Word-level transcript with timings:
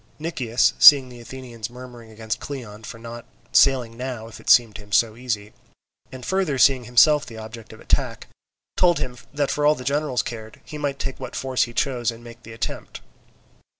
Nicias, 0.17 0.73
seeing 0.79 1.09
the 1.09 1.19
Athenians 1.19 1.69
murmuring 1.69 2.09
against 2.09 2.39
Cleon 2.39 2.81
for 2.83 2.97
not 2.97 3.23
sailing 3.51 3.95
now 3.95 4.27
if 4.27 4.39
it 4.39 4.49
seemed 4.49 4.75
to 4.77 4.81
him 4.81 4.91
so 4.91 5.15
easy, 5.15 5.53
and 6.11 6.25
further 6.25 6.57
seeing 6.57 6.85
himself 6.85 7.23
the 7.23 7.37
object 7.37 7.71
of 7.71 7.79
attack, 7.79 8.25
told 8.75 8.97
him 8.97 9.15
that 9.31 9.51
for 9.51 9.63
all 9.63 9.75
that 9.75 9.83
the 9.83 9.87
generals 9.93 10.23
cared, 10.23 10.59
he 10.65 10.79
might 10.79 10.97
take 10.97 11.19
what 11.19 11.35
force 11.35 11.65
he 11.65 11.73
chose 11.75 12.09
and 12.09 12.23
make 12.23 12.41
the 12.41 12.51
attempt. 12.51 13.01